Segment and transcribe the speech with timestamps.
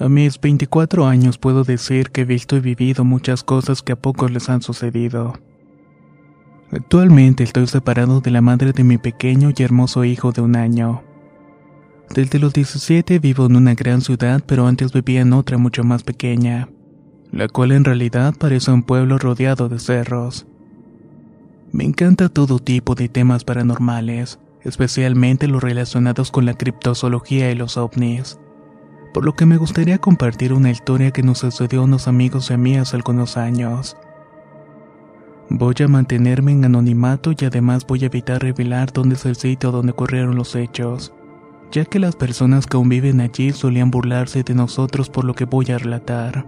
[0.00, 3.96] A mis 24 años puedo decir que he visto y vivido muchas cosas que a
[3.96, 5.34] pocos les han sucedido.
[6.72, 11.02] Actualmente estoy separado de la madre de mi pequeño y hermoso hijo de un año.
[12.14, 16.02] Desde los 17 vivo en una gran ciudad, pero antes vivía en otra mucho más
[16.02, 16.70] pequeña,
[17.30, 20.46] la cual en realidad parece un pueblo rodeado de cerros.
[21.72, 27.76] Me encanta todo tipo de temas paranormales, especialmente los relacionados con la criptozoología y los
[27.76, 28.38] ovnis
[29.12, 32.54] por lo que me gustaría compartir una historia que nos sucedió a unos amigos y
[32.54, 33.96] a mí hace algunos años.
[35.48, 39.72] Voy a mantenerme en anonimato y además voy a evitar revelar dónde es el sitio
[39.72, 41.12] donde ocurrieron los hechos,
[41.72, 45.46] ya que las personas que aún viven allí solían burlarse de nosotros por lo que
[45.46, 46.46] voy a relatar.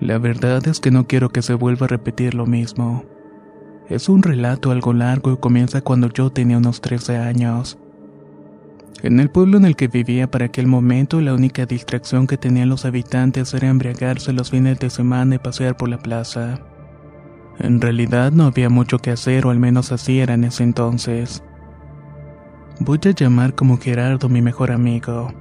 [0.00, 3.04] La verdad es que no quiero que se vuelva a repetir lo mismo.
[3.88, 7.78] Es un relato algo largo y comienza cuando yo tenía unos 13 años.
[9.02, 12.70] En el pueblo en el que vivía para aquel momento, la única distracción que tenían
[12.70, 16.60] los habitantes era embriagarse los fines de semana y pasear por la plaza.
[17.58, 21.42] En realidad no había mucho que hacer, o al menos así era en ese entonces.
[22.80, 25.32] Voy a llamar como Gerardo mi mejor amigo.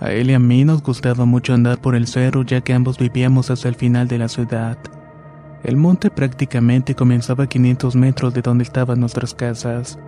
[0.00, 2.98] A él y a mí nos gustaba mucho andar por el cerro ya que ambos
[2.98, 4.78] vivíamos hacia el final de la ciudad.
[5.62, 9.98] El monte prácticamente comenzaba a 500 metros de donde estaban nuestras casas.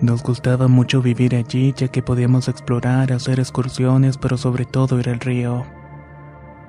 [0.00, 5.08] Nos gustaba mucho vivir allí ya que podíamos explorar, hacer excursiones, pero sobre todo ir
[5.08, 5.64] al río.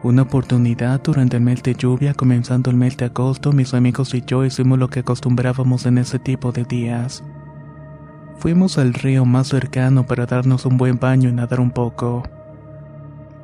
[0.02, 4.24] Una oportunidad durante el mes de lluvia, comenzando el mes de agosto, mis amigos y
[4.26, 7.24] yo hicimos lo que acostumbrábamos en ese tipo de días.
[8.40, 12.24] Fuimos al río más cercano para darnos un buen baño y nadar un poco.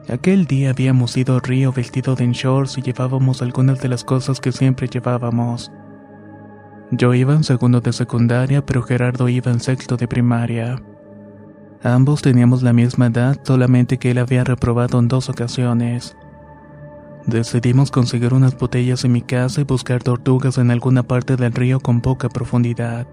[0.10, 4.40] Aquel día habíamos ido al río vestido de shorts y llevábamos algunas de las cosas
[4.40, 5.72] que siempre llevábamos.
[6.92, 10.82] Yo iba en segundo de secundaria, pero Gerardo iba en sexto de primaria.
[11.84, 16.16] Ambos teníamos la misma edad, solamente que él había reprobado en dos ocasiones.
[17.26, 21.80] Decidimos conseguir unas botellas en mi casa y buscar tortugas en alguna parte del río
[21.80, 23.08] con poca profundidad.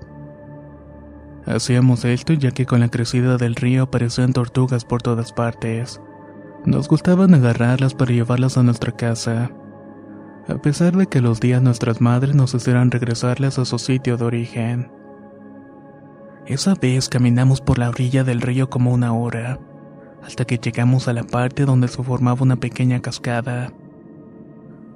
[1.47, 6.01] Hacíamos esto ya que con la crecida del río aparecían tortugas por todas partes.
[6.67, 9.51] Nos gustaban agarrarlas para llevarlas a nuestra casa
[10.49, 14.25] a pesar de que los días nuestras madres nos hicieran regresarlas a su sitio de
[14.25, 14.91] origen.
[16.47, 19.61] Esa vez caminamos por la orilla del río como una hora,
[20.25, 23.73] hasta que llegamos a la parte donde se formaba una pequeña cascada.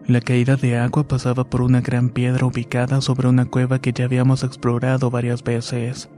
[0.07, 4.05] La caída de agua pasaba por una gran piedra ubicada sobre una cueva que ya
[4.05, 6.09] habíamos explorado varias veces.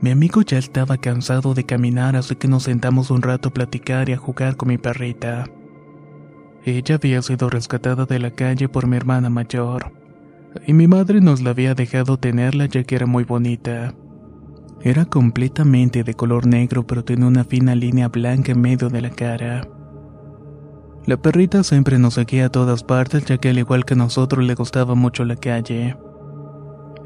[0.00, 4.08] Mi amigo ya estaba cansado de caminar, así que nos sentamos un rato a platicar
[4.08, 5.46] y a jugar con mi perrita.
[6.66, 9.92] Ella había sido rescatada de la calle por mi hermana mayor,
[10.66, 13.94] y mi madre nos la había dejado tenerla ya que era muy bonita.
[14.80, 19.10] Era completamente de color negro pero tenía una fina línea blanca en medio de la
[19.10, 19.68] cara.
[21.06, 24.54] La perrita siempre nos seguía a todas partes ya que al igual que nosotros le
[24.54, 25.98] gustaba mucho la calle.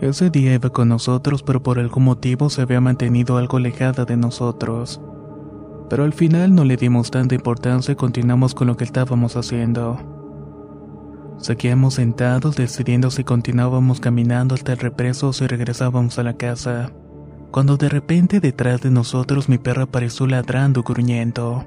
[0.00, 4.16] Ese día iba con nosotros pero por algún motivo se había mantenido algo alejada de
[4.16, 5.00] nosotros
[5.88, 9.98] pero al final no le dimos tanta importancia y continuamos con lo que estábamos haciendo.
[11.38, 16.92] Seguíamos sentados decidiendo si continuábamos caminando hasta el represo o si regresábamos a la casa,
[17.50, 21.64] cuando de repente detrás de nosotros mi perro apareció ladrando gruñendo.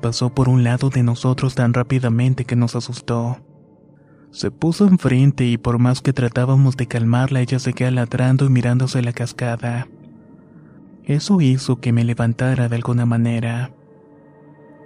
[0.00, 3.38] Pasó por un lado de nosotros tan rápidamente que nos asustó.
[4.30, 9.02] Se puso enfrente y por más que tratábamos de calmarla, ella seguía ladrando y mirándose
[9.02, 9.88] la cascada.
[11.08, 13.70] Eso hizo que me levantara de alguna manera.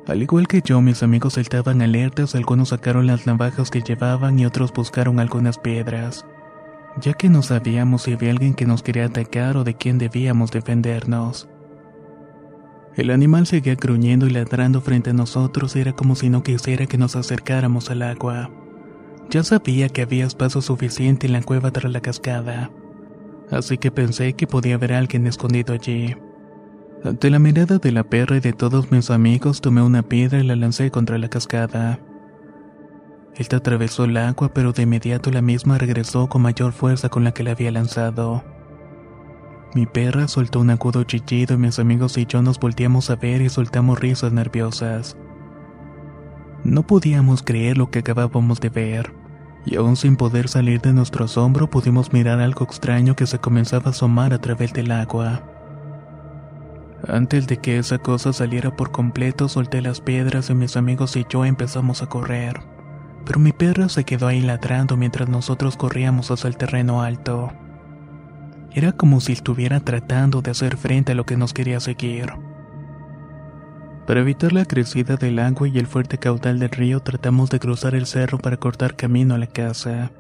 [0.07, 4.47] Al igual que yo, mis amigos estaban alertas, algunos sacaron las navajas que llevaban y
[4.47, 6.25] otros buscaron algunas piedras.
[7.01, 10.53] ya que no sabíamos si había alguien que nos quería atacar o de quién debíamos
[10.53, 11.49] defendernos.
[12.95, 16.99] El animal seguía gruñendo y ladrando frente a nosotros, era como si no quisiera que
[16.99, 18.51] nos acercáramos al agua.
[19.31, 22.71] Ya sabía que había espacio suficiente en la cueva tras la cascada,
[23.53, 26.17] así que pensé que podía haber alguien escondido allí.
[27.05, 30.45] Ante la mirada de la perra y de todos mis amigos, tomé una piedra y
[30.45, 32.01] la lancé contra la cascada.
[33.35, 37.33] Esta atravesó el agua, pero de inmediato la misma regresó con mayor fuerza con la
[37.33, 38.45] que la había lanzado.
[39.75, 43.41] Mi perra soltó un agudo chillido y mis amigos y yo nos volteamos a ver
[43.41, 45.17] y soltamos risas nerviosas.
[46.63, 49.13] No podíamos creer lo que acabábamos de ver,
[49.65, 53.87] y aún sin poder salir de nuestro asombro pudimos mirar algo extraño que se comenzaba
[53.87, 55.43] a asomar a través del agua.
[57.07, 61.27] Antes de que esa cosa saliera por completo, solté las piedras y mis amigos y
[61.29, 62.61] yo empezamos a correr.
[63.25, 67.53] Pero mi perra se quedó ahí ladrando mientras nosotros corríamos hacia el terreno alto.
[68.73, 72.33] Era como si estuviera tratando de hacer frente a lo que nos quería seguir.
[74.07, 77.95] Para evitar la crecida del agua y el fuerte caudal del río, tratamos de cruzar
[77.95, 80.11] el cerro para cortar camino a la casa.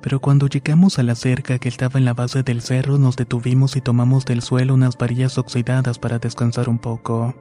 [0.00, 3.76] Pero cuando llegamos a la cerca que estaba en la base del cerro, nos detuvimos
[3.76, 7.34] y tomamos del suelo unas varillas oxidadas para descansar un poco.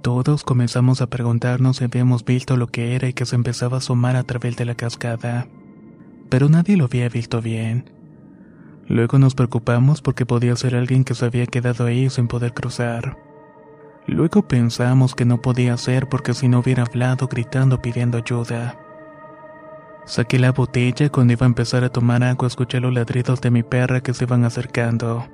[0.00, 3.78] Todos comenzamos a preguntarnos si habíamos visto lo que era y que se empezaba a
[3.78, 5.46] asomar a través de la cascada.
[6.28, 7.90] Pero nadie lo había visto bien.
[8.88, 13.16] Luego nos preocupamos porque podía ser alguien que se había quedado ahí sin poder cruzar.
[14.06, 18.76] Luego pensamos que no podía ser porque si no hubiera hablado gritando pidiendo ayuda.
[20.04, 23.52] Saqué la botella y cuando iba a empezar a tomar agua escuché los ladridos de
[23.52, 25.24] mi perra que se iban acercando.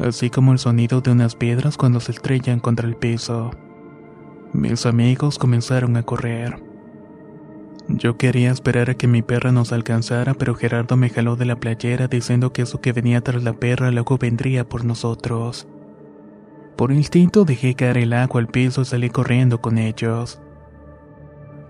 [0.00, 3.52] Así como el sonido de unas piedras cuando se estrellan contra el piso.
[4.52, 6.60] Mis amigos comenzaron a correr.
[7.88, 11.56] Yo quería esperar a que mi perra nos alcanzara, pero Gerardo me jaló de la
[11.56, 15.68] playera diciendo que eso que venía tras la perra luego vendría por nosotros.
[16.78, 20.40] Por instinto dejé caer el agua al piso y salí corriendo con ellos.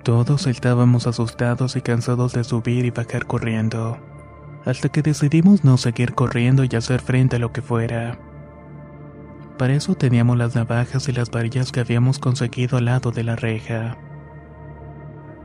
[0.03, 3.97] Todos estábamos asustados y cansados de subir y bajar corriendo,
[4.67, 8.19] hasta que decidimos no seguir corriendo y hacer frente a lo que fuera.
[9.57, 13.35] Para eso teníamos las navajas y las varillas que habíamos conseguido al lado de la
[13.35, 13.97] reja.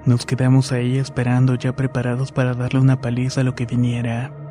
[0.05, 4.42] Nos quedamos ahí esperando ya preparados para darle una paliza a lo que viniera.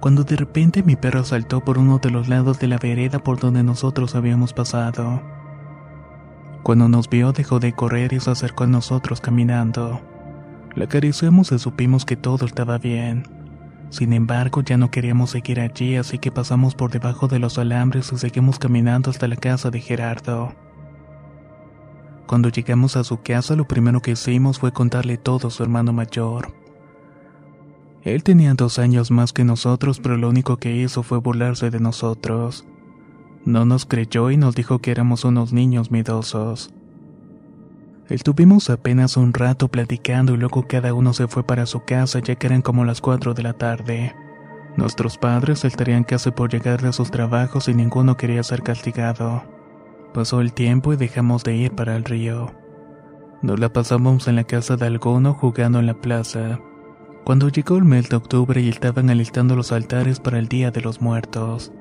[0.00, 3.40] Cuando de repente mi perro saltó por uno de los lados de la vereda por
[3.40, 5.22] donde nosotros habíamos pasado.
[6.62, 10.00] Cuando nos vio dejó de correr y se acercó a nosotros caminando.
[10.76, 13.24] La acariciamos y supimos que todo estaba bien.
[13.90, 18.12] Sin embargo, ya no queríamos seguir allí, así que pasamos por debajo de los alambres
[18.12, 20.54] y seguimos caminando hasta la casa de Gerardo.
[22.26, 25.94] Cuando llegamos a su casa, lo primero que hicimos fue contarle todo a su hermano
[25.94, 26.57] mayor.
[28.14, 31.78] Él tenía dos años más que nosotros, pero lo único que hizo fue burlarse de
[31.78, 32.66] nosotros.
[33.44, 36.72] No nos creyó y nos dijo que éramos unos niños miedosos.
[38.08, 42.36] Estuvimos apenas un rato platicando y luego cada uno se fue para su casa ya
[42.36, 44.14] que eran como las cuatro de la tarde.
[44.78, 49.42] Nuestros padres estarían casi por llegar de sus trabajos y ninguno quería ser castigado.
[50.14, 52.54] Pasó el tiempo y dejamos de ir para el río.
[53.42, 56.58] Nos la pasamos en la casa de alguno jugando en la plaza.
[57.24, 60.80] Cuando llegó el mes de octubre y estaban alistando los altares para el Día de
[60.80, 61.72] los Muertos.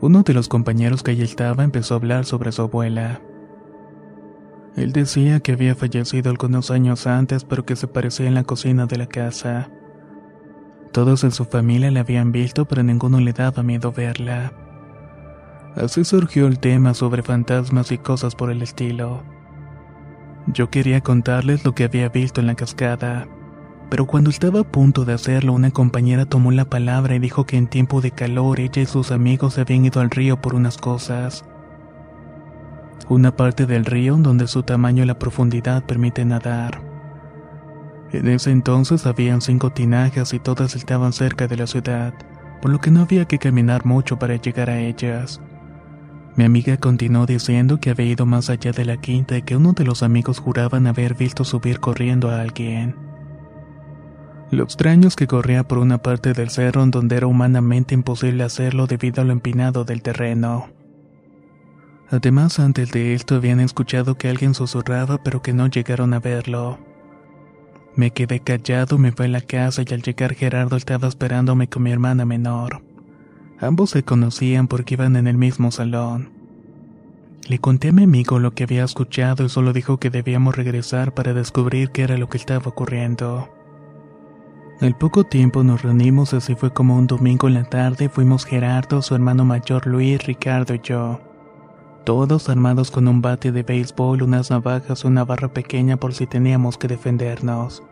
[0.00, 3.20] Uno de los compañeros que allí estaba empezó a hablar sobre su abuela.
[4.76, 8.86] Él decía que había fallecido algunos años antes, pero que se parecía en la cocina
[8.86, 9.70] de la casa.
[10.92, 14.52] Todos en su familia la habían visto, pero ninguno le daba miedo verla.
[15.76, 19.22] Así surgió el tema sobre fantasmas y cosas por el estilo.
[20.46, 23.28] Yo quería contarles lo que había visto en la cascada,
[23.90, 27.56] pero cuando estaba a punto de hacerlo, una compañera tomó la palabra y dijo que
[27.56, 30.78] en tiempo de calor ella y sus amigos se habían ido al río por unas
[30.78, 31.44] cosas.
[33.08, 36.80] Una parte del río donde su tamaño y la profundidad permiten nadar.
[38.12, 42.14] En ese entonces habían cinco tinajas y todas estaban cerca de la ciudad,
[42.62, 45.40] por lo que no había que caminar mucho para llegar a ellas.
[46.36, 49.72] Mi amiga continuó diciendo que había ido más allá de la quinta y que uno
[49.72, 53.09] de los amigos juraban haber visto subir corriendo a alguien.
[54.50, 58.88] Lo extraño que corría por una parte del cerro en donde era humanamente imposible hacerlo
[58.88, 60.68] debido a lo empinado del terreno.
[62.10, 66.78] Además, antes de esto habían escuchado que alguien susurraba pero que no llegaron a verlo.
[67.94, 71.84] Me quedé callado, me fui a la casa y al llegar Gerardo estaba esperándome con
[71.84, 72.82] mi hermana menor.
[73.60, 76.30] Ambos se conocían porque iban en el mismo salón.
[77.46, 81.14] Le conté a mi amigo lo que había escuchado y solo dijo que debíamos regresar
[81.14, 83.48] para descubrir qué era lo que estaba ocurriendo.
[84.80, 89.02] Al poco tiempo nos reunimos, así fue como un domingo en la tarde fuimos Gerardo,
[89.02, 91.20] su hermano mayor Luis, Ricardo y yo.
[92.04, 96.78] Todos armados con un bate de béisbol, unas navajas una barra pequeña por si teníamos
[96.78, 97.82] que defendernos.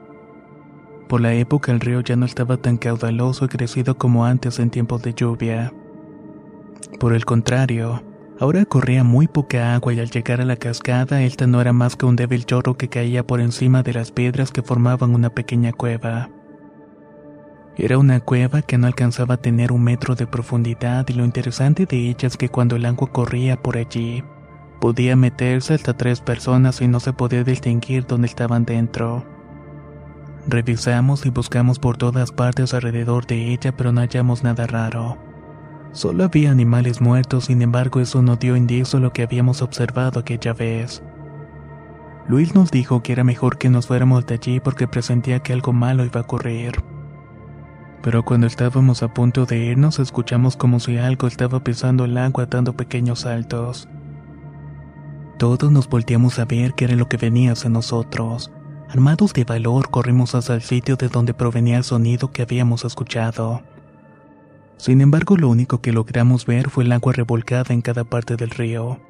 [1.11, 4.71] Por la época el río ya no estaba tan caudaloso y crecido como antes en
[4.71, 5.75] tiempos de lluvia.
[6.99, 8.03] Por el contrario,
[8.41, 11.97] ahora corría muy poca agua y al llegar a la cascada esta no era más
[11.97, 15.75] que un débil chorro que caía por encima de las piedras que formaban una pequeña
[15.75, 16.31] cueva.
[17.81, 21.87] Era una cueva que no alcanzaba a tener un metro de profundidad y lo interesante
[21.87, 24.25] de ella es que cuando el agua corría por allí,
[24.81, 29.25] podía meterse hasta tres personas y no se podía distinguir dónde estaban dentro.
[30.49, 35.17] Revisamos y buscamos por todas partes alrededor de ella pero no hallamos nada raro.
[35.93, 40.19] Solo había animales muertos, sin embargo eso no dio indicio a lo que habíamos observado
[40.19, 41.01] aquella vez.
[42.27, 45.73] Luis nos dijo que era mejor que nos fuéramos de allí porque presentía que algo
[45.73, 46.98] malo iba a ocurrir
[48.03, 52.47] pero cuando estábamos a punto de irnos escuchamos como si algo estaba pisando el agua
[52.47, 53.89] dando pequeños saltos.
[55.39, 58.51] Todos nos volteamos a ver qué era lo que venía hacia nosotros.
[58.89, 63.63] Armados de valor corrimos hacia el sitio de donde provenía el sonido que habíamos escuchado.
[64.79, 68.51] Sin embargo, lo único que logramos ver fue el agua revolcada en cada parte del
[68.51, 69.01] río.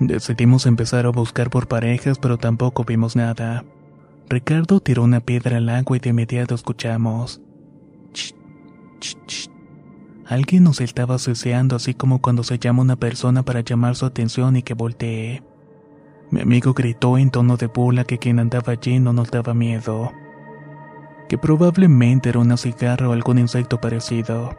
[0.00, 3.64] Decidimos empezar a buscar por parejas, pero tampoco vimos nada.
[4.28, 7.40] Ricardo tiró una piedra al agua y de inmediato escuchamos.
[10.26, 14.56] Alguien nos estaba ceseando así como cuando se llama una persona para llamar su atención
[14.56, 15.42] y que voltee.
[16.30, 20.12] Mi amigo gritó en tono de burla que quien andaba allí no nos daba miedo.
[21.28, 24.56] Que probablemente era una cigarra o algún insecto parecido.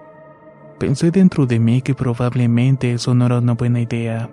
[0.80, 4.30] Pensé dentro de mí que probablemente eso no era una buena idea.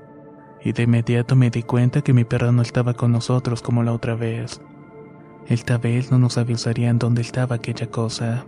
[0.63, 3.93] Y de inmediato me di cuenta que mi perro no estaba con nosotros como la
[3.93, 4.61] otra vez.
[5.49, 8.45] Esta vez no nos avisarían dónde estaba aquella cosa.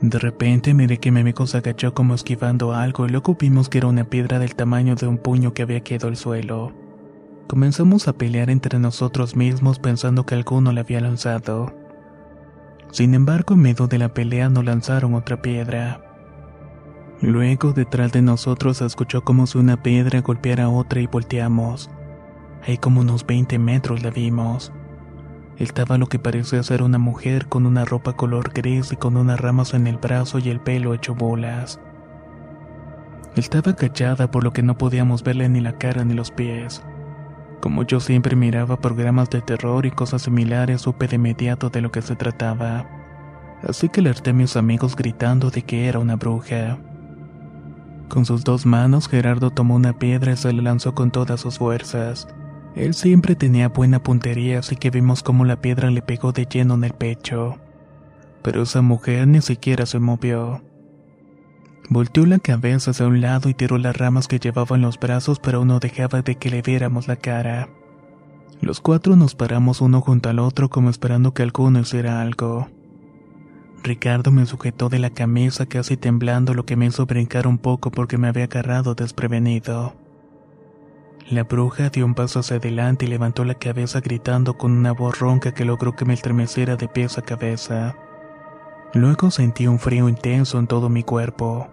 [0.00, 3.78] De repente miré que mi amigo se agachó como esquivando algo y luego vimos que
[3.78, 6.72] era una piedra del tamaño de un puño que había quedado al suelo.
[7.46, 11.72] Comenzamos a pelear entre nosotros mismos pensando que alguno la había lanzado.
[12.90, 16.00] Sin embargo, en medio de la pelea no lanzaron otra piedra.
[17.20, 21.90] Luego, detrás de nosotros se escuchó como si una piedra golpeara a otra y volteamos.
[22.66, 24.72] Ahí como unos 20 metros la vimos.
[25.58, 29.40] Estaba lo que parecía ser una mujer con una ropa color gris y con unas
[29.40, 31.80] ramas en el brazo y el pelo hecho bolas.
[33.36, 36.82] Estaba agachada por lo que no podíamos verle ni la cara ni los pies.
[37.60, 41.90] Como yo siempre miraba programas de terror y cosas similares, supe de inmediato de lo
[41.90, 42.86] que se trataba.
[43.66, 46.78] Así que alerté a mis amigos gritando de que era una bruja.
[48.08, 51.58] Con sus dos manos, Gerardo tomó una piedra y se la lanzó con todas sus
[51.58, 52.28] fuerzas.
[52.74, 56.74] Él siempre tenía buena puntería, así que vimos cómo la piedra le pegó de lleno
[56.74, 57.58] en el pecho.
[58.42, 60.62] Pero esa mujer ni siquiera se movió.
[61.88, 65.38] Volteó la cabeza hacia un lado y tiró las ramas que llevaba en los brazos,
[65.38, 67.68] pero no dejaba de que le viéramos la cara.
[68.60, 72.68] Los cuatro nos paramos uno junto al otro como esperando que alguno hiciera algo.
[73.82, 77.90] Ricardo me sujetó de la camisa casi temblando, lo que me hizo brincar un poco
[77.90, 79.94] porque me había agarrado desprevenido.
[81.30, 85.18] La bruja dio un paso hacia adelante y levantó la cabeza gritando con una voz
[85.18, 87.96] ronca que logró que me estremeciera de pies a cabeza.
[88.92, 91.68] Luego sentí un frío intenso en todo mi cuerpo.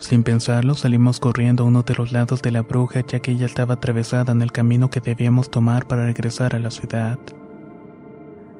[0.00, 3.46] Sin pensarlo, salimos corriendo a uno de los lados de la bruja ya que ella
[3.46, 7.18] estaba atravesada en el camino que debíamos tomar para regresar a la ciudad.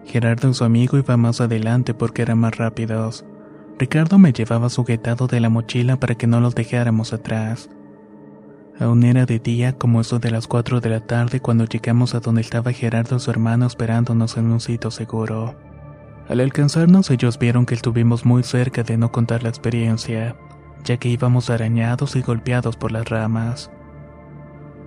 [0.06, 3.26] Gerardo y su amigo iban más adelante porque eran más rápidos.
[3.78, 7.68] Ricardo me llevaba sujetado de la mochila para que no los dejáramos atrás.
[8.80, 12.20] Aún era de día, como eso de las 4 de la tarde, cuando llegamos a
[12.20, 15.56] donde estaba Gerardo y su hermano esperándonos en un sitio seguro.
[16.28, 20.37] Al alcanzarnos, ellos vieron que estuvimos muy cerca de no contar la experiencia,
[20.85, 23.70] ya que íbamos arañados y golpeados por las ramas.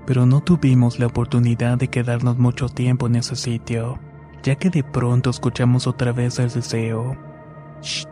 [0.05, 3.99] Pero no tuvimos la oportunidad de quedarnos mucho tiempo en ese sitio,
[4.41, 7.17] ya que de pronto escuchamos otra vez el deseo.
[7.81, 8.05] Shh,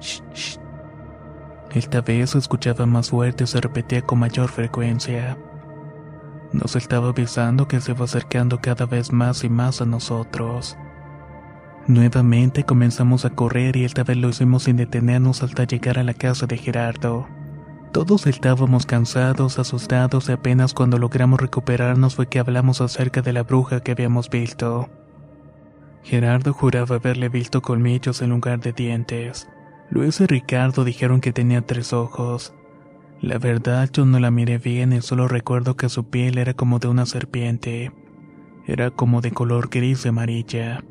[0.00, 0.69] shh, shh.
[1.72, 5.38] Esta vez se escuchaba más fuerte y se repetía con mayor frecuencia.
[6.52, 10.76] Nos estaba avisando que se iba acercando cada vez más y más a nosotros.
[11.86, 16.14] Nuevamente comenzamos a correr y esta vez lo hicimos sin detenernos hasta llegar a la
[16.14, 17.28] casa de Gerardo.
[17.92, 23.44] Todos estábamos cansados, asustados y apenas cuando logramos recuperarnos fue que hablamos acerca de la
[23.44, 24.88] bruja que habíamos visto.
[26.02, 29.48] Gerardo juraba haberle visto colmillos en lugar de dientes.
[29.90, 32.54] Luis y Ricardo dijeron que tenía tres ojos.
[33.20, 36.78] La verdad yo no la miré bien y solo recuerdo que su piel era como
[36.78, 37.92] de una serpiente.
[38.66, 40.84] Era como de color gris y amarilla.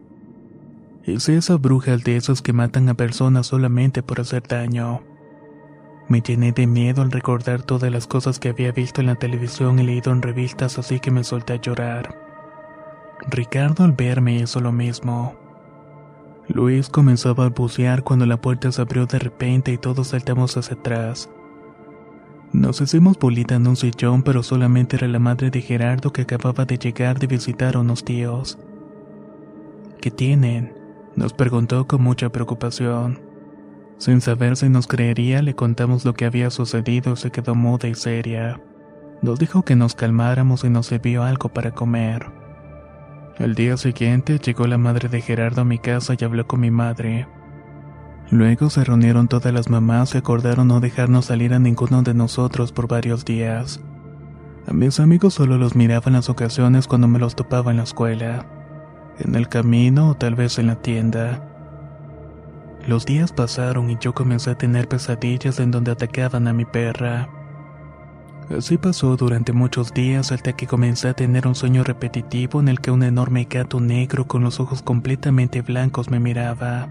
[1.05, 5.01] Es esa bruja de esos que matan a personas solamente por hacer daño.
[6.09, 9.79] Me llené de miedo al recordar todas las cosas que había visto en la televisión
[9.79, 12.19] y leído en revistas, así que me solté a llorar.
[13.29, 15.38] Ricardo al verme hizo lo mismo.
[16.49, 20.75] Luis comenzó a balbucear cuando la puerta se abrió de repente y todos saltamos hacia
[20.75, 21.29] atrás.
[22.51, 26.65] Nos hicimos bolita en un sillón, pero solamente era la madre de Gerardo que acababa
[26.65, 28.57] de llegar de visitar a unos tíos.
[30.01, 30.73] ¿Qué tienen?
[31.15, 33.19] Nos preguntó con mucha preocupación.
[33.99, 37.87] Sin saber si nos creería, le contamos lo que había sucedido y se quedó muda
[37.87, 38.59] y seria.
[39.21, 42.38] Nos dijo que nos calmáramos y nos sirvió algo para comer.
[43.39, 46.71] Al día siguiente llegó la madre de Gerardo a mi casa y habló con mi
[46.71, 47.25] madre.
[48.31, 52.73] Luego se reunieron todas las mamás y acordaron no dejarnos salir a ninguno de nosotros
[52.73, 53.79] por varios días.
[54.67, 57.83] A mis amigos solo los miraba en las ocasiones cuando me los topaba en la
[57.83, 58.45] escuela,
[59.19, 61.41] en el camino o tal vez en la tienda.
[62.87, 67.29] Los días pasaron y yo comencé a tener pesadillas en donde atacaban a mi perra.
[68.49, 72.81] Así pasó durante muchos días hasta que comencé a tener un sueño repetitivo en el
[72.81, 76.89] que un enorme gato negro con los ojos completamente blancos me miraba.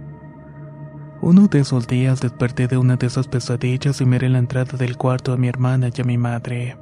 [1.21, 4.97] Uno de esos días desperté de una de esas pesadillas y miré la entrada del
[4.97, 6.77] cuarto a mi hermana y a mi madre.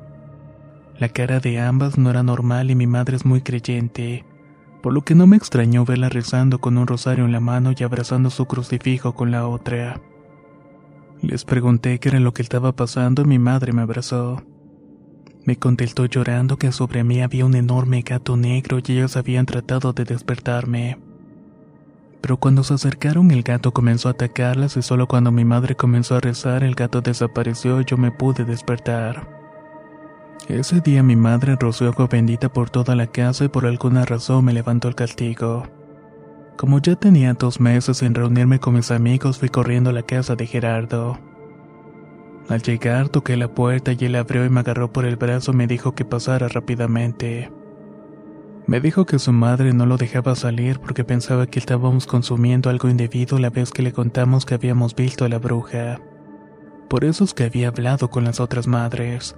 [0.99, 4.26] La cara de ambas no era normal y mi madre es muy creyente,
[4.83, 7.83] por lo que no me extrañó verla rezando con un rosario en la mano y
[7.83, 10.02] abrazando su crucifijo con la otra.
[11.23, 14.42] Les pregunté qué era lo que estaba pasando y mi madre me abrazó.
[15.46, 19.94] Me contestó llorando que sobre mí había un enorme gato negro y ellos habían tratado
[19.94, 20.98] de despertarme
[22.26, 26.16] pero cuando se acercaron el gato comenzó a atacarlas y solo cuando mi madre comenzó
[26.16, 29.28] a rezar el gato desapareció y yo me pude despertar.
[30.48, 34.44] Ese día mi madre roció agua bendita por toda la casa y por alguna razón
[34.44, 35.68] me levantó el castigo.
[36.56, 40.34] Como ya tenía dos meses sin reunirme con mis amigos fui corriendo a la casa
[40.34, 41.20] de Gerardo.
[42.48, 45.56] Al llegar toqué la puerta y él abrió y me agarró por el brazo y
[45.56, 47.50] me dijo que pasara rápidamente.
[48.66, 52.88] Me dijo que su madre no lo dejaba salir porque pensaba que estábamos consumiendo algo
[52.88, 56.00] indebido la vez que le contamos que habíamos visto a la bruja.
[56.88, 59.37] Por eso es que había hablado con las otras madres.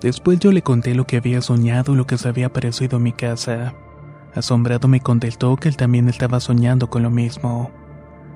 [0.00, 3.04] Después yo le conté lo que había soñado y lo que se había aparecido en
[3.04, 3.74] mi casa.
[4.34, 7.70] Asombrado me contestó que él también estaba soñando con lo mismo,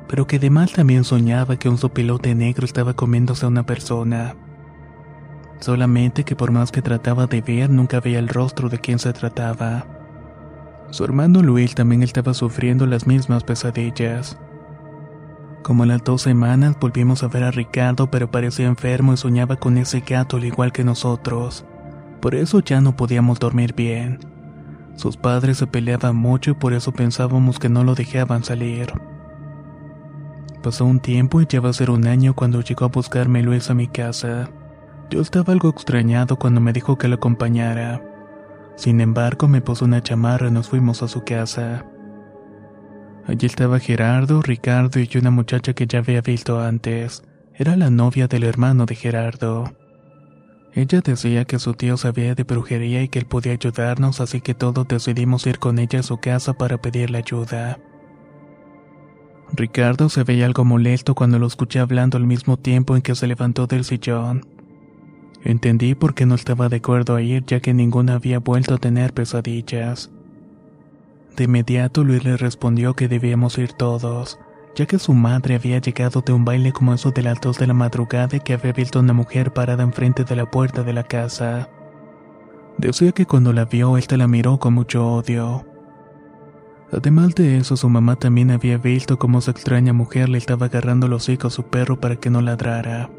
[0.08, 4.36] pero que además también soñaba que un sopilote negro estaba comiéndose a una persona.
[5.60, 9.12] Solamente que por más que trataba de ver, nunca veía el rostro de quien se
[9.12, 9.86] trataba.
[10.90, 14.38] Su hermano Luis también estaba sufriendo las mismas pesadillas.
[15.62, 19.56] Como a las dos semanas volvimos a ver a Ricardo, pero parecía enfermo y soñaba
[19.56, 21.64] con ese gato al igual que nosotros.
[22.20, 24.20] Por eso ya no podíamos dormir bien.
[24.94, 28.92] Sus padres se peleaban mucho y por eso pensábamos que no lo dejaban salir.
[30.66, 33.70] Pasó un tiempo y ya va a ser un año cuando llegó a buscarme Luis
[33.70, 34.50] a mi casa.
[35.10, 38.02] Yo estaba algo extrañado cuando me dijo que lo acompañara.
[38.74, 41.86] Sin embargo, me puso una chamarra y nos fuimos a su casa.
[43.28, 47.22] Allí estaba Gerardo, Ricardo y una muchacha que ya había visto antes.
[47.54, 49.72] Era la novia del hermano de Gerardo.
[50.72, 54.54] Ella decía que su tío sabía de brujería y que él podía ayudarnos, así que
[54.54, 57.78] todos decidimos ir con ella a su casa para pedirle ayuda.
[59.52, 63.26] Ricardo se veía algo molesto cuando lo escuché hablando al mismo tiempo en que se
[63.26, 64.46] levantó del sillón.
[65.44, 68.78] Entendí por qué no estaba de acuerdo a ir ya que ninguna había vuelto a
[68.78, 70.10] tener pesadillas.
[71.36, 74.38] De inmediato Luis le respondió que debíamos ir todos,
[74.74, 77.66] ya que su madre había llegado de un baile como eso de las dos de
[77.66, 81.04] la madrugada y que había visto una mujer parada enfrente de la puerta de la
[81.04, 81.68] casa.
[82.78, 85.65] Decía que cuando la vio, ésta la miró con mucho odio.
[86.92, 91.08] Además de eso, su mamá también había visto cómo esa extraña mujer le estaba agarrando
[91.08, 93.10] los hocico a su perro para que no ladrara.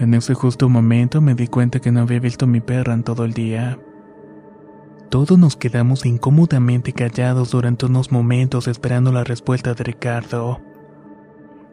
[0.00, 3.04] En ese justo momento me di cuenta que no había visto a mi perra en
[3.04, 3.78] todo el día.
[5.08, 10.60] Todos nos quedamos incómodamente callados durante unos momentos esperando la respuesta de Ricardo.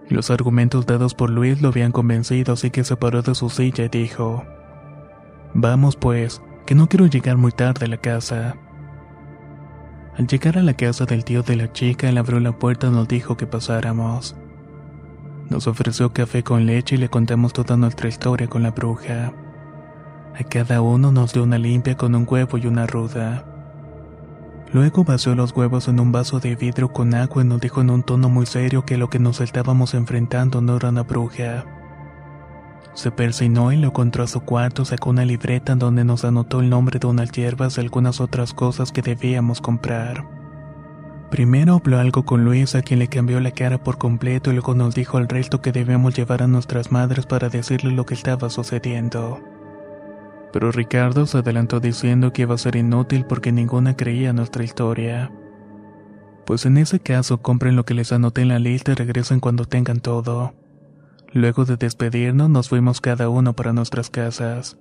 [0.08, 3.86] Los argumentos dados por Luis lo habían convencido, así que se paró de su silla
[3.86, 4.44] y dijo,
[5.54, 8.56] Vamos pues, que no quiero llegar muy tarde a la casa.
[10.18, 12.92] Al llegar a la casa del tío de la chica, él abrió la puerta y
[12.92, 14.34] nos dijo que pasáramos.
[15.50, 19.34] Nos ofreció café con leche y le contamos toda nuestra historia con la bruja.
[20.34, 23.46] A cada uno nos dio una limpia con un huevo y una ruda.
[24.72, 27.90] Luego vació los huevos en un vaso de vidrio con agua y nos dijo en
[27.90, 31.66] un tono muy serio que lo que nos estábamos enfrentando no era una bruja.
[32.94, 36.70] Se persinó y lo encontró a su cuarto, sacó una libreta donde nos anotó el
[36.70, 40.36] nombre de unas hierbas y algunas otras cosas que debíamos comprar
[41.36, 44.76] Primero habló algo con Luis a quien le cambió la cara por completo y luego
[44.76, 48.50] nos dijo al resto que debíamos llevar a nuestras madres para decirles lo que estaba
[48.50, 49.42] sucediendo.
[50.54, 55.30] Pero Ricardo se adelantó diciendo que iba a ser inútil porque ninguna creía nuestra historia.
[56.46, 59.66] Pues en ese caso compren lo que les anoté en la lista y regresen cuando
[59.66, 60.54] tengan todo.
[61.36, 64.78] Luego de despedirnos nos fuimos cada uno para nuestras casas.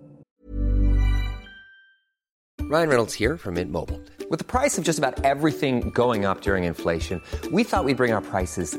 [2.70, 4.00] Ryan Reynolds here from Mint Mobile.
[4.30, 7.20] With the price of just about everything going up during inflation,
[7.52, 8.78] we thought we'd bring our prices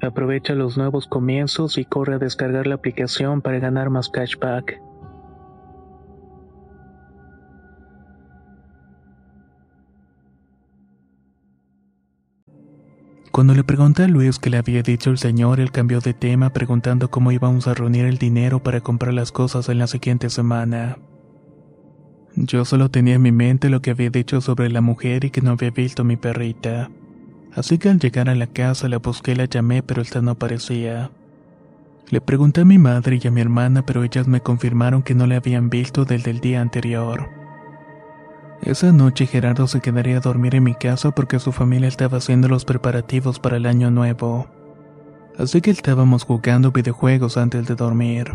[0.00, 4.80] Aprovecha los nuevos comienzos y corre a descargar la aplicación para ganar más cashback.
[13.32, 16.52] Cuando le pregunté a Luis qué le había dicho el señor, él cambió de tema
[16.52, 20.98] preguntando cómo íbamos a reunir el dinero para comprar las cosas en la siguiente semana.
[22.34, 25.40] Yo solo tenía en mi mente lo que había dicho sobre la mujer y que
[25.40, 26.90] no había visto mi perrita.
[27.54, 31.10] Así que al llegar a la casa la busqué la llamé, pero esta no aparecía.
[32.10, 35.26] Le pregunté a mi madre y a mi hermana, pero ellas me confirmaron que no
[35.26, 37.28] la habían visto desde el día anterior.
[38.62, 42.48] Esa noche Gerardo se quedaría a dormir en mi casa porque su familia estaba haciendo
[42.48, 44.48] los preparativos para el año nuevo.
[45.38, 48.32] Así que estábamos jugando videojuegos antes de dormir.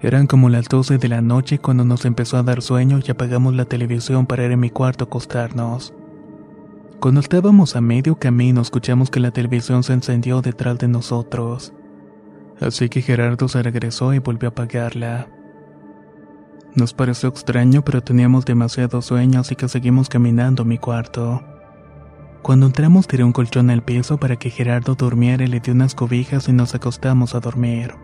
[0.00, 3.54] Eran como las 12 de la noche cuando nos empezó a dar sueño y apagamos
[3.54, 5.92] la televisión para ir en mi cuarto a acostarnos.
[7.00, 11.74] Cuando estábamos a medio camino escuchamos que la televisión se encendió detrás de nosotros.
[12.58, 15.28] Así que Gerardo se regresó y volvió a apagarla.
[16.74, 21.42] Nos pareció extraño, pero teníamos demasiado sueño, así que seguimos caminando a mi cuarto.
[22.42, 25.94] Cuando entramos tiré un colchón al piso para que Gerardo durmiera y le di unas
[25.94, 27.94] cobijas y nos acostamos a dormir.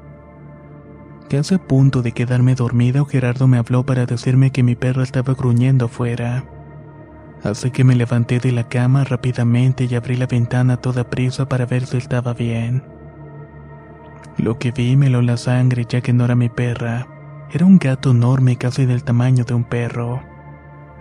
[1.30, 5.32] Casi a punto de quedarme dormido, Gerardo me habló para decirme que mi perro estaba
[5.32, 6.44] gruñendo afuera.
[7.44, 11.48] Así que me levanté de la cama rápidamente y abrí la ventana a toda prisa
[11.48, 12.84] para ver si estaba bien.
[14.38, 17.06] Lo que vi me lo la sangre ya que no era mi perra.
[17.52, 20.22] Era un gato enorme casi del tamaño de un perro.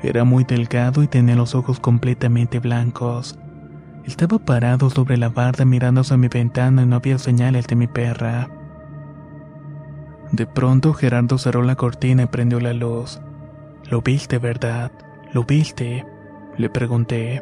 [0.03, 3.37] Era muy delgado y tenía los ojos completamente blancos.
[4.03, 7.87] Estaba parado sobre la barda mirando hacia mi ventana y no había señales de mi
[7.87, 8.49] perra.
[10.31, 13.21] De pronto Gerardo cerró la cortina y prendió la luz.
[13.89, 14.91] ¿Lo viste, verdad?
[15.33, 16.05] ¿Lo viste?
[16.61, 17.41] Le pregunté.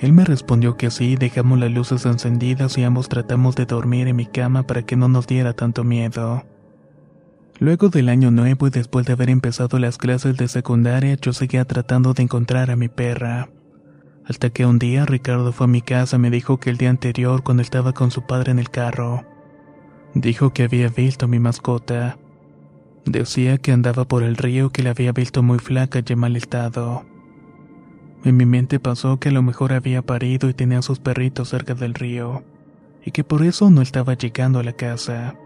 [0.00, 4.16] Él me respondió que sí, dejamos las luces encendidas y ambos tratamos de dormir en
[4.16, 6.42] mi cama para que no nos diera tanto miedo.
[7.60, 11.64] Luego del año nuevo y después de haber empezado las clases de secundaria, yo seguía
[11.64, 13.50] tratando de encontrar a mi perra.
[14.26, 16.90] Hasta que un día Ricardo fue a mi casa y me dijo que el día
[16.90, 19.24] anterior, cuando estaba con su padre en el carro,
[20.14, 22.18] dijo que había visto a mi mascota.
[23.04, 26.34] Decía que andaba por el río que la había visto muy flaca y en mal
[26.34, 27.07] estado.
[28.24, 31.50] En mi mente pasó que a lo mejor había parido y tenía a sus perritos
[31.50, 32.42] cerca del río,
[33.04, 35.36] y que por eso no estaba llegando a la casa.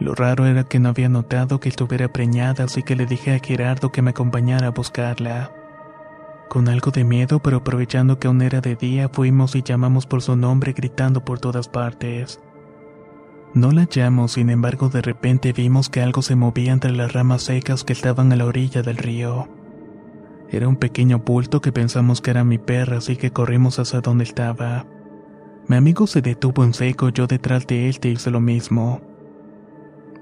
[0.00, 3.38] Lo raro era que no había notado que estuviera preñada, así que le dije a
[3.38, 5.52] Gerardo que me acompañara a buscarla.
[6.48, 10.20] Con algo de miedo, pero aprovechando que aún era de día, fuimos y llamamos por
[10.22, 12.40] su nombre gritando por todas partes.
[13.54, 17.42] No la hallamos, sin embargo, de repente vimos que algo se movía entre las ramas
[17.42, 19.48] secas que estaban a la orilla del río.
[20.52, 24.24] Era un pequeño bulto que pensamos que era mi perra, así que corrimos hacia donde
[24.24, 24.84] estaba.
[25.68, 29.00] Mi amigo se detuvo en seco, yo detrás de él te hice lo mismo.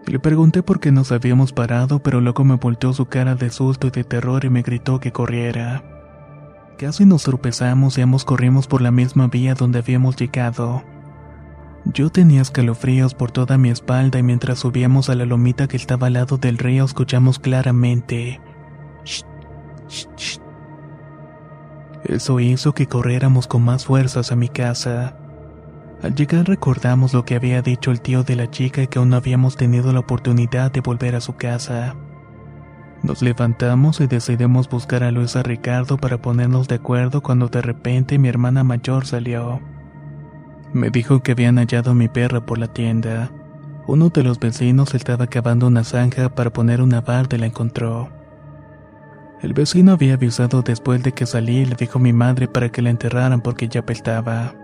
[0.07, 3.87] Le pregunté por qué nos habíamos parado, pero luego me volteó su cara de susto
[3.87, 5.83] y de terror y me gritó que corriera.
[6.77, 10.83] Casi nos tropezamos y ambos corrimos por la misma vía donde habíamos llegado.
[11.87, 16.09] Yo tenía escalofríos por toda mi espalda y mientras subíamos a la lomita que estaba
[16.09, 18.41] al lado del río escuchamos claramente
[22.05, 25.17] eso hizo que corriéramos con más fuerzas a mi casa.
[26.03, 29.11] Al llegar recordamos lo que había dicho el tío de la chica y que aún
[29.11, 31.97] no habíamos tenido la oportunidad de volver a su casa.
[33.03, 38.19] Nos levantamos y decidimos buscar a Luisa Ricardo para ponernos de acuerdo cuando de repente
[38.19, 39.61] mi hermana mayor salió.
[40.73, 43.31] Me dijo que habían hallado a mi perra por la tienda.
[43.87, 48.18] Uno de los vecinos estaba cavando una zanja para poner una barda y la encontró.
[49.41, 52.71] El vecino había avisado después de que salí y le dijo a mi madre para
[52.71, 54.55] que la enterraran porque ya apestaba.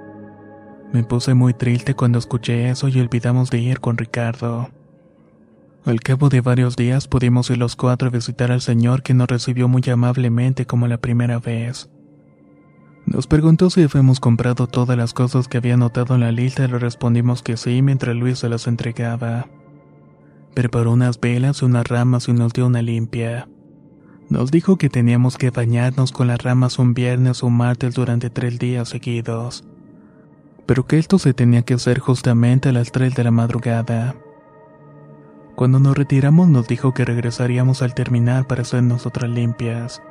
[0.92, 4.70] Me puse muy triste cuando escuché eso y olvidamos de ir con Ricardo.
[5.84, 9.28] Al cabo de varios días pudimos ir los cuatro a visitar al señor que nos
[9.28, 11.90] recibió muy amablemente como la primera vez.
[13.06, 16.68] Nos preguntó si habíamos comprado todas las cosas que había anotado en la lista y
[16.68, 19.46] le respondimos que sí mientras Luis se las entregaba.
[20.54, 23.46] Preparó unas velas, unas ramas y nos dio una limpia.
[24.30, 28.30] Nos dijo que teníamos que bañarnos con las ramas un viernes o un martes durante
[28.30, 29.64] tres días seguidos,
[30.66, 34.14] pero que esto se tenía que hacer justamente a las tres de la madrugada.
[35.54, 40.02] Cuando nos retiramos nos dijo que regresaríamos al terminar para hacernos otras limpias.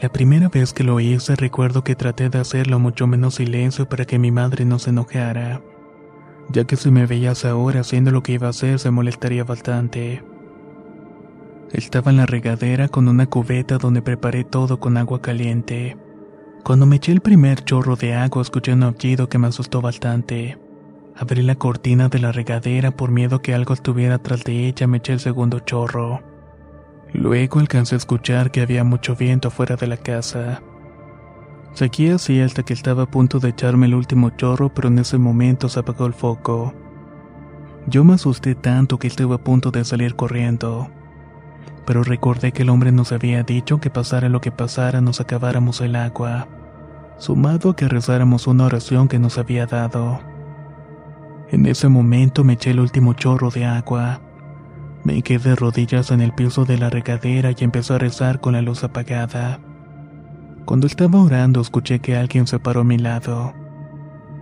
[0.00, 4.06] La primera vez que lo hice recuerdo que traté de hacerlo mucho menos silencio para
[4.06, 5.60] que mi madre no se enojara,
[6.50, 10.24] ya que si me veías ahora haciendo lo que iba a hacer se molestaría bastante.
[11.72, 15.96] Estaba en la regadera con una cubeta donde preparé todo con agua caliente.
[16.62, 20.58] Cuando me eché el primer chorro de agua escuché un aullido que me asustó bastante.
[21.16, 24.98] Abrí la cortina de la regadera por miedo que algo estuviera tras de ella, me
[24.98, 26.22] eché el segundo chorro.
[27.12, 30.62] Luego alcancé a escuchar que había mucho viento afuera de la casa.
[31.72, 35.18] Seguí así hasta que estaba a punto de echarme el último chorro, pero en ese
[35.18, 36.72] momento se apagó el foco.
[37.86, 40.88] Yo me asusté tanto que estuve a punto de salir corriendo
[41.86, 45.80] pero recordé que el hombre nos había dicho que pasara lo que pasara nos acabáramos
[45.80, 46.48] el agua,
[47.18, 50.20] sumado a que rezáramos una oración que nos había dado.
[51.50, 54.20] En ese momento me eché el último chorro de agua.
[55.04, 58.54] Me quedé de rodillas en el piso de la regadera y empecé a rezar con
[58.54, 59.60] la luz apagada.
[60.64, 63.52] Cuando estaba orando escuché que alguien se paró a mi lado.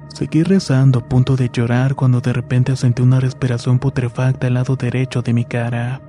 [0.09, 4.77] Seguí rezando a punto de llorar cuando de repente sentí una respiración putrefacta al lado
[4.77, 6.01] derecho de mi cara.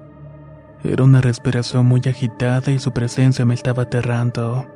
[0.83, 4.67] Era una respiración muy agitada y su presencia me estaba aterrando.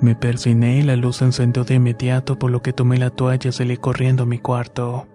[0.00, 3.50] Me persiné y la luz se encendió de inmediato por lo que tomé la toalla
[3.50, 5.06] y salí corriendo a mi cuarto.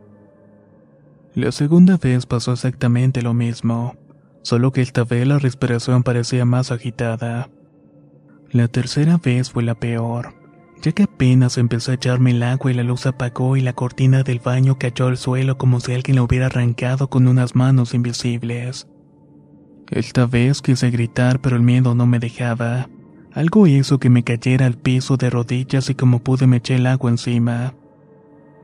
[1.34, 3.96] La segunda vez pasó exactamente lo mismo,
[4.44, 7.50] solo que esta vez la respiración parecía más agitada.
[8.52, 10.36] La tercera vez fue la peor,
[10.84, 14.22] ya que apenas empezó a echarme el agua y la luz apagó y la cortina
[14.22, 18.88] del baño cayó al suelo como si alguien la hubiera arrancado con unas manos invisibles.
[19.90, 22.90] Esta vez quise gritar, pero el miedo no me dejaba.
[23.34, 26.86] Algo hizo que me cayera al piso de rodillas y como pude me eché el
[26.86, 27.74] agua encima.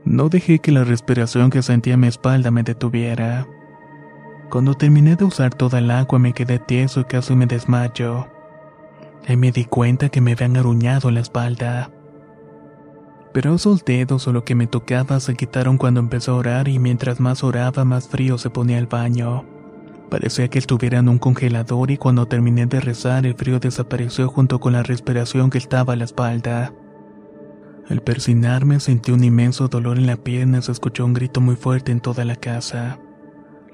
[0.04, 3.46] No dejé que la respiración que sentía en mi espalda me detuviera.
[4.48, 8.28] Cuando terminé de usar toda el agua me quedé tieso y casi me desmayo.
[9.26, 11.90] Ahí me di cuenta que me habían aruñado la espalda.
[13.32, 16.78] Pero esos dedos o lo que me tocaba se quitaron cuando empezó a orar y
[16.78, 19.59] mientras más oraba más frío se ponía el baño.
[20.10, 24.58] Parecía que estuviera en un congelador y cuando terminé de rezar el frío desapareció junto
[24.58, 26.74] con la respiración que estaba a la espalda.
[27.88, 31.54] Al persinarme sentí un inmenso dolor en la pierna y se escuchó un grito muy
[31.54, 32.98] fuerte en toda la casa.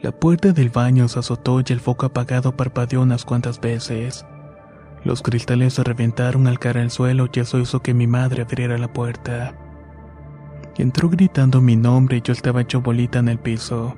[0.02, 4.26] La puerta del baño se azotó y el foco apagado parpadeó unas cuantas veces.
[5.04, 8.76] Los cristales se reventaron al caer al suelo y eso hizo que mi madre abriera
[8.76, 9.54] la puerta.
[10.76, 13.96] Entró gritando mi nombre y yo estaba hecho bolita en el piso.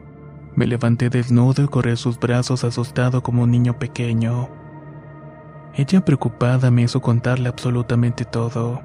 [0.59, 4.49] Me levanté desnudo y corrí sus brazos asustado como un niño pequeño.
[5.73, 8.83] Ella preocupada me hizo contarle absolutamente todo.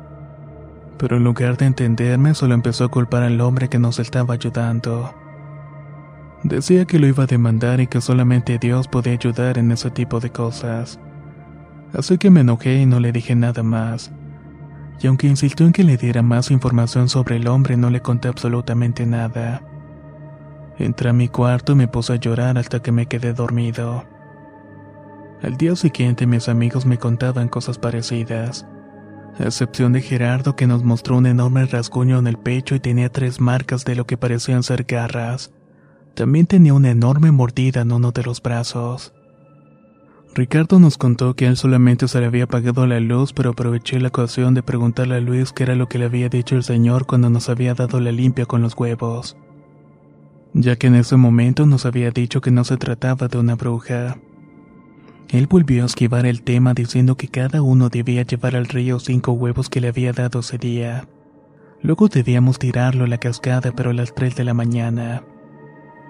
[0.99, 5.15] Pero en lugar de entenderme solo empezó a culpar al hombre que nos estaba ayudando.
[6.43, 10.19] Decía que lo iba a demandar y que solamente Dios podía ayudar en ese tipo
[10.19, 10.99] de cosas.
[11.91, 14.11] Así que me enojé y no le dije nada más.
[15.01, 18.27] Y aunque insistió en que le diera más información sobre el hombre, no le conté
[18.27, 19.63] absolutamente nada.
[20.77, 24.03] Entré a mi cuarto y me puse a llorar hasta que me quedé dormido.
[25.41, 28.65] Al día siguiente mis amigos me contaban cosas parecidas,
[29.37, 33.09] a excepción de Gerardo que nos mostró un enorme rasguño en el pecho y tenía
[33.09, 35.51] tres marcas de lo que parecían ser garras.
[36.15, 39.13] También tenía una enorme mordida en uno de los brazos.
[40.35, 44.07] Ricardo nos contó que él solamente se le había apagado la luz, pero aproveché la
[44.07, 47.29] ocasión de preguntarle a Luis qué era lo que le había dicho el señor cuando
[47.29, 49.37] nos había dado la limpia con los huevos,
[50.53, 54.17] ya que en ese momento nos había dicho que no se trataba de una bruja.
[55.29, 59.31] Él volvió a esquivar el tema diciendo que cada uno debía llevar al río cinco
[59.31, 61.07] huevos que le había dado ese día.
[61.81, 65.23] Luego debíamos tirarlo a la cascada pero a las tres de la mañana.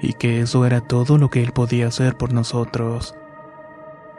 [0.02, 3.16] Y que eso era todo lo que él podía hacer por nosotros.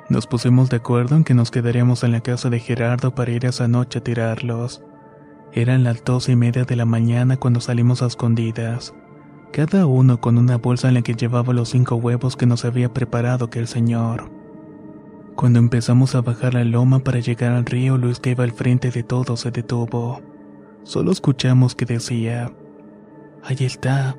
[0.08, 3.44] Nos pusimos de acuerdo en que nos quedaríamos en la casa de Gerardo para ir
[3.44, 4.82] esa noche a tirarlos.
[5.52, 8.94] Eran las dos y media de la mañana cuando salimos a escondidas,
[9.54, 12.92] cada uno con una bolsa en la que llevaba los cinco huevos que nos había
[12.92, 14.28] preparado que el señor.
[15.36, 18.90] Cuando empezamos a bajar la loma para llegar al río, Luis que iba al frente
[18.90, 20.20] de todo se detuvo.
[20.82, 22.50] Solo escuchamos que decía,
[23.44, 24.16] Ahí está.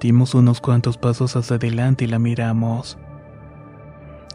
[0.00, 2.98] Dimos unos cuantos pasos hacia adelante y la miramos.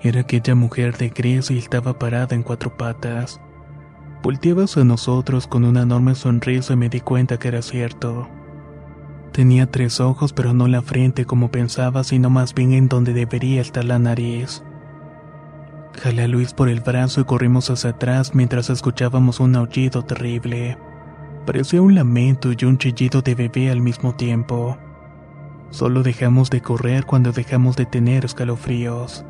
[0.04, 3.42] Era aquella mujer de gris y estaba parada en cuatro patas.
[4.24, 8.30] Volteaba hacia nosotros con una enorme sonrisa y me di cuenta que era cierto.
[9.36, 13.60] Tenía tres ojos, pero no la frente como pensaba, sino más bien en donde debería
[13.60, 14.64] estar la nariz.
[16.02, 20.78] Jalé a Luis por el brazo y corrimos hacia atrás mientras escuchábamos un aullido terrible.
[21.46, 24.78] Parecía un lamento y un chillido de bebé al mismo tiempo.
[25.70, 29.26] Solo dejamos de correr cuando dejamos de tener escalofríos.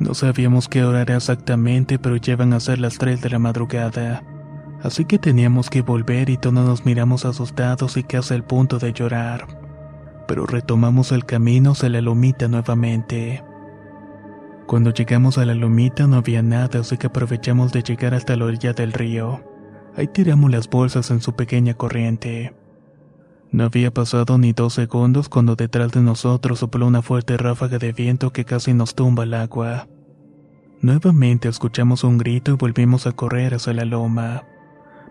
[0.00, 4.24] No sabíamos qué hora era exactamente, pero llevan a ser las 3 de la madrugada.
[4.84, 8.92] Así que teníamos que volver y todos nos miramos asustados y casi al punto de
[8.92, 9.46] llorar.
[10.28, 13.42] Pero retomamos el camino hacia la lomita nuevamente.
[14.66, 18.44] Cuando llegamos a la lomita no había nada, así que aprovechamos de llegar hasta la
[18.44, 19.42] orilla del río.
[19.96, 22.54] Ahí tiramos las bolsas en su pequeña corriente.
[23.52, 27.92] No había pasado ni dos segundos cuando detrás de nosotros sopló una fuerte ráfaga de
[27.92, 29.88] viento que casi nos tumba al agua.
[30.82, 34.44] Nuevamente escuchamos un grito y volvimos a correr hacia la loma.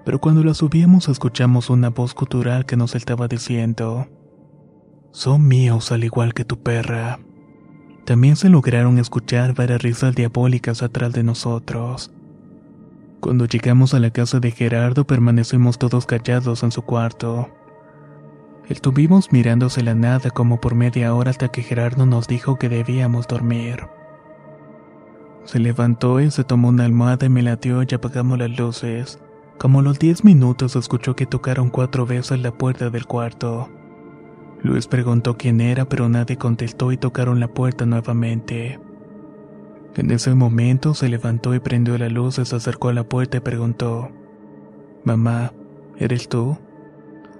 [0.06, 4.08] Pero cuando la subíamos escuchamos una voz cultural que nos estaba diciendo,
[5.12, 7.20] Son míos al igual que tu perra.
[8.06, 12.12] También se lograron escuchar varias risas diabólicas atrás de nosotros.
[13.22, 17.50] Cuando llegamos a la casa de Gerardo permanecimos todos callados en su cuarto.
[18.68, 23.28] Estuvimos mirándose la nada como por media hora hasta que Gerardo nos dijo que debíamos
[23.28, 23.88] dormir.
[25.46, 29.20] Se levantó y se tomó una almohada y me latió y apagamos las luces.
[29.58, 33.70] Como a los diez minutos escuchó que tocaron cuatro veces la puerta del cuarto.
[34.62, 38.80] Luis preguntó quién era, pero nadie contestó y tocaron la puerta nuevamente.
[39.96, 43.42] En ese momento se levantó y prendió la luz, se acercó a la puerta y
[43.42, 44.10] preguntó,
[45.04, 45.54] Mamá,
[45.98, 46.58] ¿eres tú?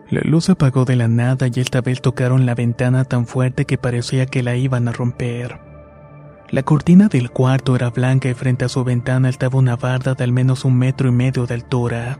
[0.10, 3.78] La luz apagó de la nada y esta vez tocaron la ventana tan fuerte que
[3.78, 5.72] parecía que la iban a romper.
[6.53, 10.23] La cortina del cuarto era blanca y frente a su ventana estaba una barda de
[10.23, 12.19] al menos un metro y medio de altura.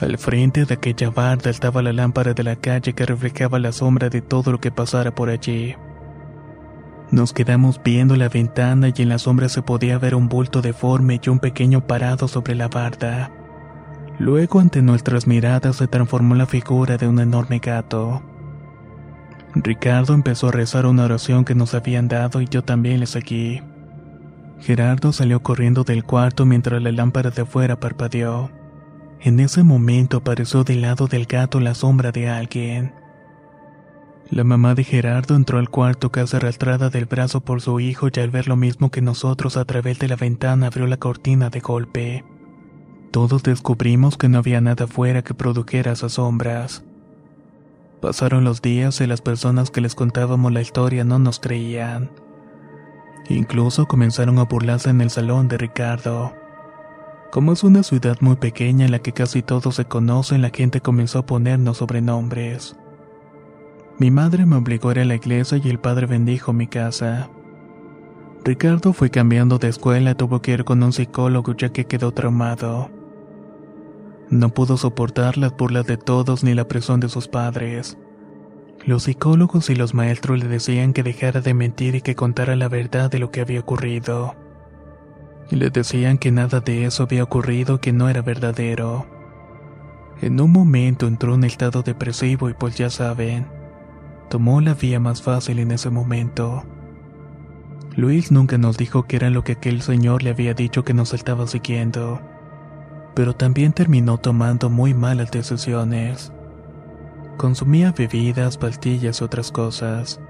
[0.00, 4.08] Al frente de aquella barda estaba la lámpara de la calle que reflejaba la sombra
[4.08, 5.76] de todo lo que pasara por allí.
[7.12, 11.20] Nos quedamos viendo la ventana y en la sombra se podía ver un bulto deforme
[11.24, 13.30] y un pequeño parado sobre la barda.
[14.18, 18.20] Luego ante nuestras miradas se transformó la figura de un enorme gato.
[19.54, 23.60] Ricardo empezó a rezar una oración que nos habían dado y yo también le seguí.
[24.60, 28.50] Gerardo salió corriendo del cuarto mientras la lámpara de afuera parpadeó.
[29.20, 32.94] En ese momento apareció del lado del gato la sombra de alguien.
[34.30, 38.20] La mamá de Gerardo entró al cuarto casi arrastrada del brazo por su hijo y
[38.20, 41.60] al ver lo mismo que nosotros a través de la ventana abrió la cortina de
[41.60, 42.24] golpe.
[43.10, 46.82] Todos descubrimos que no había nada afuera que produjera esas sombras.
[48.02, 52.10] Pasaron los días y las personas que les contábamos la historia no nos creían.
[53.28, 56.32] Incluso comenzaron a burlarse en el salón de Ricardo.
[57.30, 60.80] Como es una ciudad muy pequeña en la que casi todos se conocen, la gente
[60.80, 62.74] comenzó a ponernos sobrenombres.
[64.00, 67.30] Mi madre me obligó a ir a la iglesia y el padre bendijo mi casa.
[68.42, 72.90] Ricardo fue cambiando de escuela tuvo que ir con un psicólogo ya que quedó traumado.
[74.32, 77.98] No pudo soportar las burlas de todos ni la presión de sus padres.
[78.86, 82.70] Los psicólogos y los maestros le decían que dejara de mentir y que contara la
[82.70, 84.34] verdad de lo que había ocurrido.
[85.50, 89.06] Le decían que nada de eso había ocurrido, que no era verdadero.
[90.22, 93.48] En un momento entró en estado depresivo y pues ya saben,
[94.30, 96.64] tomó la vía más fácil en ese momento.
[97.96, 101.12] Luis nunca nos dijo que era lo que aquel señor le había dicho que nos
[101.12, 102.22] estaba siguiendo,
[103.14, 106.32] pero también terminó tomando muy malas decisiones.
[107.36, 110.20] Consumía bebidas, pastillas y otras cosas.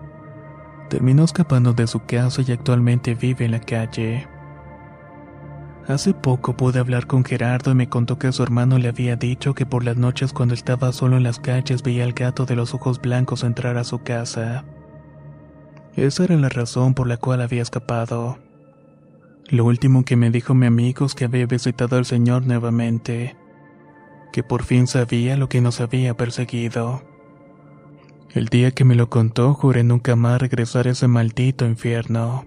[0.88, 4.28] Terminó escapando de su casa y actualmente vive en la calle.
[5.88, 9.52] Hace poco pude hablar con Gerardo y me contó que su hermano le había dicho
[9.54, 12.72] que por las noches cuando estaba solo en las calles veía al gato de los
[12.72, 14.64] ojos blancos entrar a su casa.
[15.96, 18.38] Esa era la razón por la cual había escapado.
[19.49, 23.36] Lo último que me dijo mi amigo es que había visitado al Señor nuevamente
[24.32, 27.03] que por fin sabía lo que nos había perseguido.
[28.30, 32.47] El día que me lo contó juré nunca más regresar a ese maldito infierno.